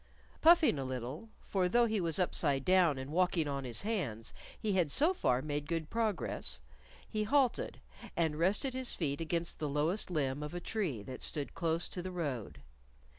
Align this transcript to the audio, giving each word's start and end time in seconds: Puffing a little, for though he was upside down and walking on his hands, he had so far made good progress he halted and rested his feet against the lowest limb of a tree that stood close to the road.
Puffing 0.41 0.79
a 0.79 0.83
little, 0.83 1.29
for 1.41 1.69
though 1.69 1.85
he 1.85 2.01
was 2.01 2.17
upside 2.17 2.65
down 2.65 2.97
and 2.97 3.11
walking 3.11 3.47
on 3.47 3.65
his 3.65 3.83
hands, 3.83 4.33
he 4.59 4.73
had 4.73 4.89
so 4.89 5.13
far 5.13 5.43
made 5.43 5.67
good 5.67 5.91
progress 5.91 6.59
he 7.07 7.23
halted 7.23 7.79
and 8.17 8.39
rested 8.39 8.73
his 8.73 8.95
feet 8.95 9.21
against 9.21 9.59
the 9.59 9.69
lowest 9.69 10.09
limb 10.09 10.41
of 10.41 10.55
a 10.55 10.59
tree 10.59 11.03
that 11.03 11.21
stood 11.21 11.53
close 11.53 11.87
to 11.89 12.01
the 12.01 12.09
road. 12.11 12.63